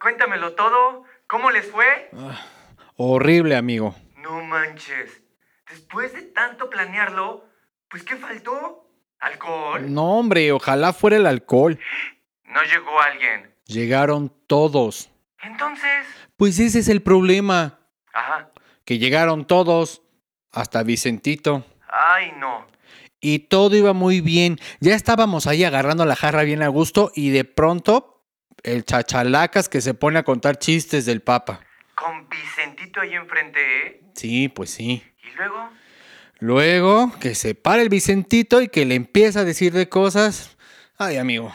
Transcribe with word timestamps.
Cuéntamelo 0.00 0.52
todo. 0.54 1.04
¿Cómo 1.26 1.50
les 1.50 1.66
fue? 1.70 2.10
horrible, 2.96 3.56
amigo. 3.56 3.94
No 4.16 4.42
manches. 4.42 5.22
Después 5.68 6.12
de 6.14 6.22
tanto 6.22 6.70
planearlo, 6.70 7.44
pues 7.90 8.02
¿qué 8.02 8.16
faltó? 8.16 8.84
¿Alcohol? 9.20 9.92
No, 9.92 10.18
hombre, 10.18 10.52
ojalá 10.52 10.92
fuera 10.92 11.16
el 11.16 11.26
alcohol. 11.26 11.78
¿No 12.44 12.62
llegó 12.62 13.00
alguien? 13.00 13.52
Llegaron 13.66 14.32
todos. 14.46 15.10
Entonces... 15.42 16.06
Pues 16.36 16.58
ese 16.60 16.78
es 16.78 16.88
el 16.88 17.02
problema, 17.02 17.80
Ajá. 18.12 18.50
que 18.84 18.98
llegaron 18.98 19.44
todos, 19.44 20.02
hasta 20.52 20.82
Vicentito. 20.84 21.64
Ay, 21.88 22.32
no. 22.38 22.66
Y 23.20 23.40
todo 23.40 23.76
iba 23.76 23.92
muy 23.92 24.20
bien. 24.20 24.58
Ya 24.80 24.94
estábamos 24.94 25.46
ahí 25.48 25.64
agarrando 25.64 26.04
la 26.04 26.14
jarra 26.16 26.44
bien 26.44 26.62
a 26.62 26.68
gusto 26.68 27.10
y 27.14 27.30
de 27.30 27.44
pronto 27.44 28.17
el 28.62 28.84
chachalacas 28.84 29.68
que 29.68 29.80
se 29.80 29.94
pone 29.94 30.18
a 30.18 30.22
contar 30.22 30.58
chistes 30.58 31.06
del 31.06 31.20
Papa. 31.20 31.60
Con 31.94 32.28
Vicentito 32.28 33.00
ahí 33.00 33.14
enfrente, 33.14 33.86
¿eh? 33.86 34.00
Sí, 34.14 34.48
pues 34.48 34.70
sí. 34.70 35.02
¿Y 35.22 35.36
luego? 35.36 35.70
Luego 36.40 37.12
que 37.18 37.34
se 37.34 37.54
para 37.54 37.82
el 37.82 37.88
Vicentito 37.88 38.62
y 38.62 38.68
que 38.68 38.84
le 38.84 38.94
empieza 38.94 39.40
a 39.40 39.44
decir 39.44 39.72
de 39.72 39.88
cosas. 39.88 40.56
Ay, 40.96 41.16
amigo. 41.16 41.52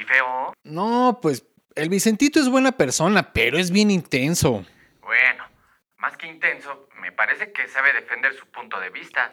¿Y 0.00 0.04
feo? 0.04 0.54
No, 0.64 1.18
pues 1.20 1.44
el 1.74 1.88
Vicentito 1.88 2.40
es 2.40 2.48
buena 2.48 2.72
persona, 2.72 3.32
pero 3.32 3.58
es 3.58 3.70
bien 3.70 3.90
intenso. 3.90 4.64
Bueno, 5.00 5.44
más 5.98 6.16
que 6.16 6.26
intenso, 6.26 6.88
me 7.00 7.12
parece 7.12 7.52
que 7.52 7.66
sabe 7.68 7.92
defender 7.92 8.34
su 8.34 8.46
punto 8.46 8.78
de 8.78 8.90
vista. 8.90 9.32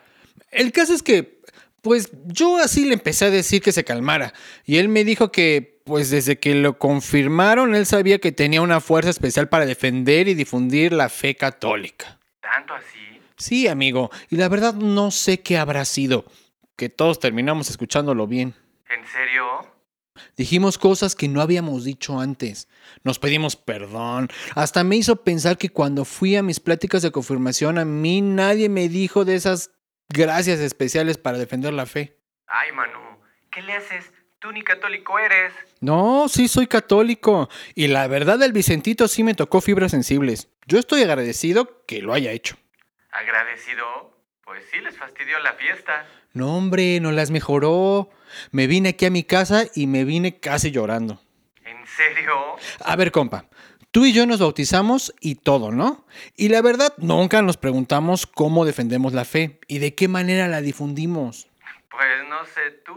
El 0.52 0.72
caso 0.72 0.94
es 0.94 1.04
que, 1.04 1.40
pues 1.82 2.12
yo 2.26 2.58
así 2.58 2.86
le 2.86 2.94
empecé 2.94 3.26
a 3.26 3.30
decir 3.30 3.62
que 3.62 3.72
se 3.72 3.84
calmara. 3.84 4.34
Y 4.66 4.78
él 4.78 4.90
me 4.90 5.04
dijo 5.04 5.32
que, 5.32 5.82
pues 5.86 6.10
desde 6.10 6.40
que 6.40 6.56
lo 6.56 6.78
confirmaron, 6.78 7.76
él 7.76 7.86
sabía 7.86 8.20
que 8.20 8.32
tenía 8.32 8.62
una 8.62 8.82
fuerza 8.82 9.10
especial 9.10 9.50
para 9.50 9.66
defender 9.66 10.28
y 10.28 10.34
difundir 10.34 10.94
la 10.94 11.10
fe 11.10 11.36
católica. 11.36 12.20
¿Tanto 12.42 12.74
así? 12.74 13.22
Sí, 13.38 13.68
amigo, 13.68 14.10
y 14.30 14.36
la 14.36 14.50
verdad 14.50 14.74
no 14.74 15.12
sé 15.12 15.40
qué 15.40 15.58
habrá 15.58 15.86
sido, 15.86 16.26
que 16.76 16.90
todos 16.90 17.20
terminamos 17.20 17.70
escuchándolo 17.70 18.28
bien. 18.28 18.54
¿En 18.90 19.06
serio? 19.08 19.46
Dijimos 20.36 20.78
cosas 20.78 21.16
que 21.16 21.30
no 21.30 21.42
habíamos 21.42 21.86
dicho 21.86 22.20
antes. 22.20 22.68
Nos 23.04 23.20
pedimos 23.20 23.56
perdón. 23.56 24.30
Hasta 24.56 24.84
me 24.84 24.98
hizo 24.98 25.24
pensar 25.24 25.58
que 25.58 25.70
cuando 25.70 26.04
fui 26.04 26.36
a 26.36 26.44
mis 26.44 26.60
pláticas 26.60 27.02
de 27.02 27.12
confirmación 27.12 27.78
a 27.78 27.86
mí 27.86 28.22
nadie 28.22 28.68
me 28.68 28.90
dijo 28.90 29.24
de 29.24 29.36
esas 29.36 29.72
gracias 30.10 30.60
especiales 30.60 31.18
para 31.18 31.38
defender 31.38 31.74
la 31.74 31.86
fe. 31.86 32.18
Ay, 32.48 32.72
Manu, 32.72 33.00
¿qué 33.52 33.62
le 33.62 33.74
haces? 33.74 34.12
Tú 34.40 34.52
ni 34.52 34.64
católico 34.64 35.20
eres. 35.20 35.54
No, 35.82 36.30
sí 36.30 36.48
soy 36.48 36.68
católico. 36.68 37.50
Y 37.76 37.88
la 37.88 38.08
verdad 38.08 38.42
el 38.42 38.54
Vicentito 38.54 39.08
sí 39.08 39.24
me 39.24 39.34
tocó 39.34 39.60
fibras 39.62 39.92
sensibles. 39.92 40.50
Yo 40.66 40.80
estoy 40.80 41.04
agradecido 41.04 41.86
que 41.86 42.02
lo 42.02 42.14
haya 42.14 42.32
hecho. 42.32 42.56
¿Agradecido? 43.12 44.18
Pues 44.46 44.64
sí 44.72 44.80
les 44.80 44.98
fastidió 44.98 45.40
la 45.40 45.54
fiesta. 45.54 46.06
No, 46.34 46.56
hombre, 46.56 47.00
no 47.02 47.12
las 47.12 47.32
mejoró. 47.32 48.10
Me 48.52 48.68
vine 48.68 48.90
aquí 48.90 49.06
a 49.06 49.12
mi 49.12 49.24
casa 49.24 49.66
y 49.76 49.88
me 49.88 50.06
vine 50.06 50.40
casi 50.40 50.72
llorando. 50.72 51.22
¿En 51.66 51.86
serio? 51.86 52.56
A 52.80 52.96
ver, 52.96 53.12
compa, 53.12 53.46
tú 53.92 54.06
y 54.06 54.14
yo 54.14 54.26
nos 54.26 54.40
bautizamos 54.40 55.14
y 55.20 55.36
todo, 55.36 55.72
¿no? 55.72 56.06
Y 56.36 56.50
la 56.50 56.62
verdad, 56.62 56.94
nunca 56.98 57.42
nos 57.42 57.58
preguntamos 57.58 58.28
cómo 58.28 58.66
defendemos 58.66 59.14
la 59.14 59.26
fe 59.26 59.60
y 59.68 59.80
de 59.80 59.96
qué 59.96 60.08
manera 60.08 60.48
la 60.48 60.62
difundimos. 60.62 61.48
Pues 61.90 62.28
no 62.30 62.46
sé 62.46 62.72
tú. 62.86 62.96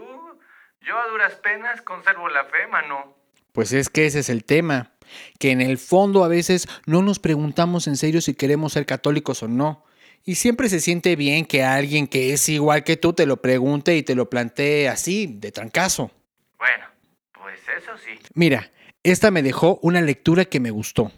Yo 0.81 0.97
a 0.97 1.07
duras 1.07 1.33
penas 1.35 1.81
conservo 1.81 2.27
la 2.29 2.43
fe, 2.45 2.67
Manu. 2.69 3.15
Pues 3.53 3.71
es 3.71 3.89
que 3.89 4.05
ese 4.05 4.19
es 4.19 4.29
el 4.29 4.43
tema, 4.43 4.91
que 5.39 5.51
en 5.51 5.61
el 5.61 5.77
fondo 5.77 6.23
a 6.23 6.27
veces 6.27 6.67
no 6.85 7.01
nos 7.01 7.19
preguntamos 7.19 7.87
en 7.87 7.97
serio 7.97 8.19
si 8.19 8.33
queremos 8.33 8.73
ser 8.73 8.85
católicos 8.85 9.43
o 9.43 9.47
no. 9.47 9.85
Y 10.25 10.35
siempre 10.35 10.69
se 10.69 10.79
siente 10.79 11.15
bien 11.15 11.45
que 11.45 11.63
alguien 11.63 12.07
que 12.07 12.33
es 12.33 12.47
igual 12.49 12.83
que 12.83 12.97
tú 12.97 13.13
te 13.13 13.25
lo 13.25 13.41
pregunte 13.41 13.95
y 13.95 14.03
te 14.03 14.15
lo 14.15 14.29
plantee 14.29 14.87
así, 14.87 15.27
de 15.27 15.51
trancazo. 15.51 16.11
Bueno, 16.57 16.85
pues 17.33 17.59
eso 17.77 17.91
sí. 17.97 18.17
Mira, 18.33 18.71
esta 19.03 19.31
me 19.31 19.43
dejó 19.43 19.79
una 19.81 20.01
lectura 20.01 20.45
que 20.45 20.59
me 20.59 20.71
gustó. 20.71 21.11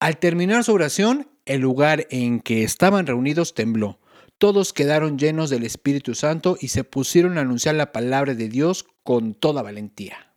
Al 0.00 0.18
terminar 0.18 0.64
su 0.64 0.74
oración, 0.74 1.30
el 1.46 1.60
lugar 1.60 2.06
en 2.10 2.40
que 2.40 2.64
estaban 2.64 3.06
reunidos 3.06 3.54
tembló. 3.54 4.00
Todos 4.38 4.72
quedaron 4.72 5.18
llenos 5.18 5.48
del 5.48 5.64
Espíritu 5.64 6.14
Santo 6.14 6.56
y 6.60 6.68
se 6.68 6.82
pusieron 6.82 7.38
a 7.38 7.42
anunciar 7.42 7.76
la 7.76 7.92
palabra 7.92 8.34
de 8.34 8.48
Dios 8.48 8.84
con 9.04 9.34
toda 9.34 9.62
valentía. 9.62 10.34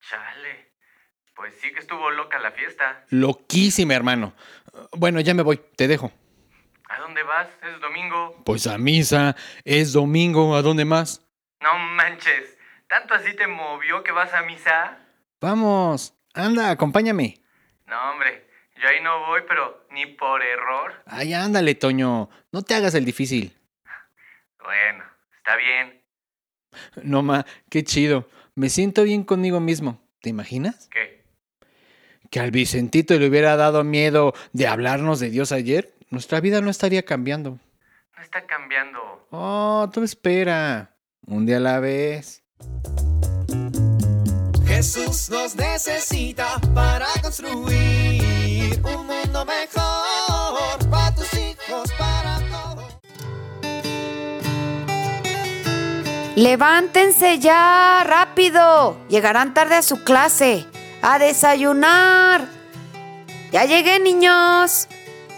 Chale. 0.00 0.72
Pues 1.36 1.54
sí 1.62 1.72
que 1.72 1.78
estuvo 1.78 2.10
loca 2.10 2.38
la 2.40 2.50
fiesta. 2.50 3.04
Loquísima, 3.10 3.94
hermano. 3.94 4.34
Bueno, 4.92 5.20
ya 5.20 5.32
me 5.32 5.42
voy, 5.42 5.60
te 5.76 5.86
dejo. 5.86 6.12
¿A 6.88 6.98
dónde 6.98 7.22
vas? 7.22 7.48
Es 7.62 7.80
domingo. 7.80 8.42
Pues 8.44 8.66
a 8.66 8.78
misa, 8.78 9.36
es 9.64 9.92
domingo, 9.92 10.56
¿a 10.56 10.62
dónde 10.62 10.84
más? 10.84 11.22
No 11.60 11.78
manches. 11.78 12.56
¿Tanto 12.88 13.14
así 13.14 13.34
te 13.34 13.46
movió 13.46 14.02
que 14.02 14.12
vas 14.12 14.32
a 14.34 14.42
misa? 14.42 14.98
Vamos, 15.40 16.15
anda, 16.36 16.70
acompáñame. 16.70 17.40
No, 17.86 18.12
hombre. 18.12 18.46
Yo 18.80 18.88
ahí 18.88 19.02
no 19.02 19.26
voy, 19.26 19.40
pero 19.48 19.86
ni 19.90 20.06
por 20.06 20.42
error. 20.42 21.02
Ay, 21.06 21.32
ándale, 21.32 21.74
Toño, 21.74 22.28
no 22.52 22.62
te 22.62 22.74
hagas 22.74 22.94
el 22.94 23.04
difícil. 23.04 23.56
Bueno, 24.62 25.04
está 25.38 25.56
bien. 25.56 26.02
No, 27.02 27.22
ma, 27.22 27.46
qué 27.70 27.84
chido. 27.84 28.28
Me 28.54 28.68
siento 28.68 29.04
bien 29.04 29.24
conmigo 29.24 29.60
mismo. 29.60 30.06
¿Te 30.20 30.28
imaginas? 30.28 30.88
¿Qué? 30.90 31.24
Que 32.30 32.40
al 32.40 32.50
Vicentito 32.50 33.18
le 33.18 33.28
hubiera 33.28 33.56
dado 33.56 33.82
miedo 33.84 34.34
de 34.52 34.66
hablarnos 34.66 35.20
de 35.20 35.30
Dios 35.30 35.52
ayer, 35.52 35.94
nuestra 36.10 36.40
vida 36.40 36.60
no 36.60 36.70
estaría 36.70 37.04
cambiando. 37.04 37.58
No 38.16 38.22
está 38.22 38.46
cambiando. 38.46 39.26
Oh, 39.30 39.88
tú 39.92 40.02
espera. 40.02 40.96
Un 41.26 41.46
día 41.46 41.56
a 41.56 41.60
la 41.60 41.80
vez. 41.80 42.44
Jesús 44.76 45.30
nos 45.30 45.56
necesita 45.56 46.60
para 46.74 47.06
construir 47.22 48.78
un 48.84 49.06
mundo 49.06 49.46
mejor 49.46 50.90
para 50.90 51.14
tus 51.14 51.32
hijos, 51.32 51.90
para 51.96 52.38
todos. 52.50 52.84
Levántense 56.34 57.38
ya, 57.38 58.04
rápido. 58.06 58.98
Llegarán 59.08 59.54
tarde 59.54 59.76
a 59.76 59.82
su 59.82 60.04
clase. 60.04 60.66
A 61.00 61.18
desayunar. 61.18 62.46
Ya 63.52 63.64
llegué, 63.64 63.98
niños. 63.98 64.88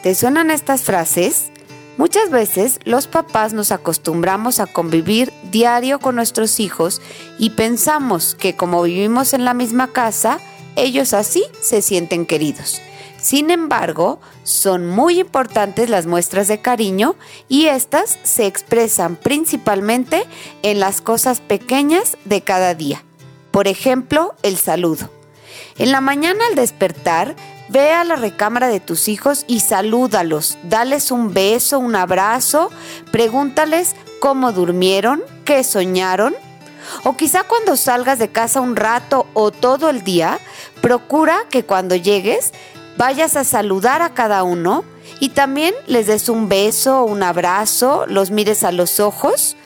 ¿Te 0.03 0.17
suenan 0.17 0.51
estas 0.51 0.83
frases? 0.83 1.53
Muchas 1.99 2.31
veces 2.31 2.79
los 2.85 3.09
papás 3.09 3.53
nos 3.53 3.73
acostumbramos 3.73 4.61
a 4.61 4.67
convivir 4.67 5.33
diario 5.50 5.99
con 5.99 6.15
nuestros 6.15 6.61
hijos 6.61 7.03
y 7.41 7.50
pensamos 7.50 8.37
que 8.37 8.55
como 8.55 8.85
vivimos 8.85 9.35
en 9.35 9.45
la 9.45 9.53
misma 9.53 9.89
casa, 9.89 10.39
ellos 10.77 11.12
así 11.12 11.43
se 11.61 11.83
sienten 11.83 12.25
queridos. 12.25 12.81
Sin 13.21 13.50
embargo, 13.50 14.21
son 14.45 14.87
muy 14.87 15.19
importantes 15.19 15.91
las 15.91 16.06
muestras 16.06 16.47
de 16.47 16.61
cariño 16.61 17.17
y 17.49 17.67
estas 17.67 18.17
se 18.23 18.47
expresan 18.47 19.17
principalmente 19.17 20.25
en 20.62 20.79
las 20.79 21.00
cosas 21.00 21.41
pequeñas 21.41 22.17
de 22.25 22.43
cada 22.43 22.77
día. 22.77 23.03
Por 23.50 23.67
ejemplo, 23.67 24.37
el 24.45 24.56
saludo. 24.56 25.11
En 25.79 25.91
la 25.91 26.00
mañana 26.00 26.45
al 26.49 26.55
despertar, 26.55 27.35
ve 27.69 27.93
a 27.93 28.05
la 28.05 28.17
recámara 28.17 28.69
de 28.69 28.81
tus 28.81 29.09
hijos 29.09 29.44
y 29.47 29.61
salúdalos. 29.61 30.59
Dales 30.65 31.11
un 31.11 31.32
beso, 31.35 31.79
un 31.79 31.97
abrazo, 31.97 32.70
pregúntales 33.11 33.94
cómo 34.20 34.53
durmieron, 34.53 35.23
qué 35.44 35.65
soñaron. 35.65 36.35
O 37.05 37.17
quizá 37.17 37.44
cuando 37.44 37.76
salgas 37.76 38.19
de 38.19 38.29
casa 38.29 38.61
un 38.61 38.76
rato 38.76 39.26
o 39.35 39.50
todo 39.50 39.91
el 39.91 40.03
día, 40.03 40.38
procura 40.81 41.41
que 41.50 41.65
cuando 41.65 41.94
llegues 41.94 42.53
vayas 42.97 43.37
a 43.37 43.44
saludar 43.44 44.03
a 44.03 44.14
cada 44.14 44.43
uno 44.43 44.85
y 45.21 45.31
también 45.31 45.75
les 45.87 46.06
des 46.06 46.29
un 46.29 46.49
beso, 46.49 47.05
un 47.05 47.23
abrazo, 47.23 48.06
los 48.06 48.31
mires 48.31 48.64
a 48.64 48.73
los 48.73 49.00
ojos. 49.00 49.56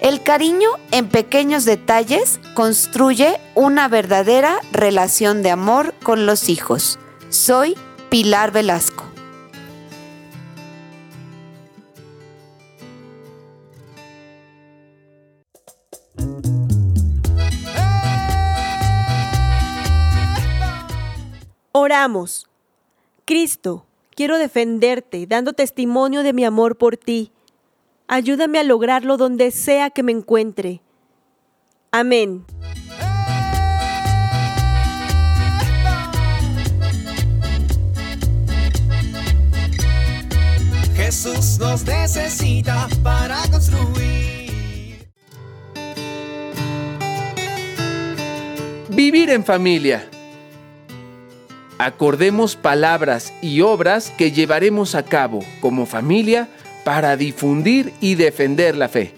El 0.00 0.22
cariño 0.22 0.68
en 0.90 1.08
pequeños 1.08 1.64
detalles 1.64 2.40
construye 2.54 3.38
una 3.54 3.86
verdadera 3.88 4.58
relación 4.72 5.42
de 5.42 5.50
amor 5.50 5.94
con 6.02 6.26
los 6.26 6.48
hijos. 6.48 6.98
Soy 7.32 7.74
Pilar 8.10 8.52
Velasco. 8.52 9.04
Oramos. 21.72 22.48
Cristo, 23.24 23.86
quiero 24.14 24.36
defenderte, 24.36 25.26
dando 25.26 25.54
testimonio 25.54 26.22
de 26.22 26.34
mi 26.34 26.44
amor 26.44 26.76
por 26.76 26.98
ti. 26.98 27.32
Ayúdame 28.08 28.58
a 28.58 28.62
lograrlo 28.62 29.16
donde 29.16 29.52
sea 29.52 29.88
que 29.88 30.02
me 30.02 30.12
encuentre. 30.12 30.82
Amén. 31.92 32.44
Jesús 41.22 41.60
nos 41.60 41.84
necesita 41.84 42.88
para 43.04 43.38
construir. 43.48 45.06
Vivir 48.88 49.30
en 49.30 49.44
familia. 49.44 50.08
Acordemos 51.78 52.56
palabras 52.56 53.32
y 53.40 53.60
obras 53.60 54.10
que 54.18 54.32
llevaremos 54.32 54.96
a 54.96 55.04
cabo 55.04 55.44
como 55.60 55.86
familia 55.86 56.48
para 56.82 57.16
difundir 57.16 57.92
y 58.00 58.16
defender 58.16 58.76
la 58.76 58.88
fe. 58.88 59.14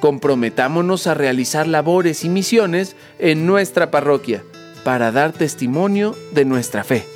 Comprometámonos 0.00 1.06
a 1.06 1.14
realizar 1.14 1.68
labores 1.68 2.24
y 2.24 2.28
misiones 2.28 2.96
en 3.20 3.46
nuestra 3.46 3.92
parroquia 3.92 4.42
para 4.82 5.12
dar 5.12 5.30
testimonio 5.30 6.16
de 6.32 6.44
nuestra 6.44 6.82
fe. 6.82 7.15